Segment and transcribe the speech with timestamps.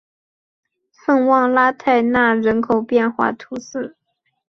[0.91, 3.95] 圣旺拉泰讷人口变化图示